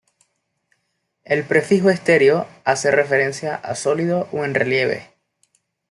El 1.23 1.43
prefijo 1.43 1.91
estereo- 1.91 2.47
hace 2.63 2.89
referencia 2.89 3.53
a 3.55 3.75
sólido 3.75 4.27
o 4.31 4.43
en 4.43 4.55
relieve. 4.55 5.11